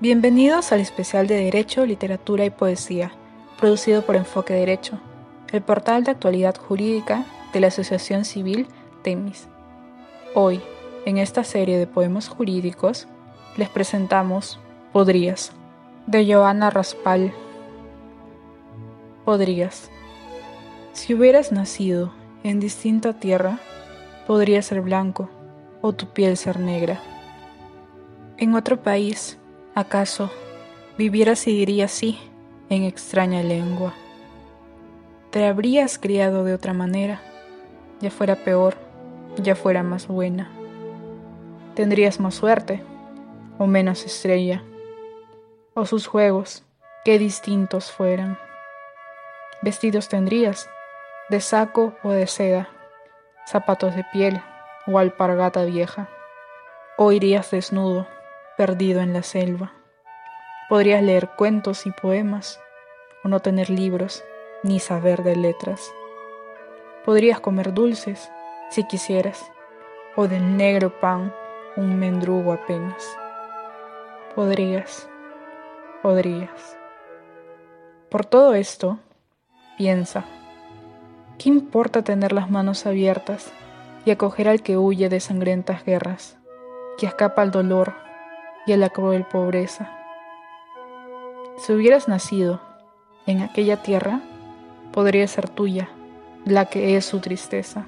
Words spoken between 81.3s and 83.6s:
¿qué importa tener las manos abiertas